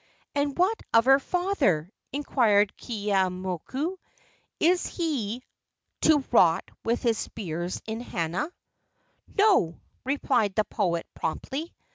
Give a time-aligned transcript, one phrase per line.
[0.33, 3.97] "And what of her father?" inquired Keeaumoku.
[4.59, 5.43] "Is he
[6.01, 8.49] to rot with his spears in Hana?"
[9.37, 11.75] "No," replied the poet, promptly.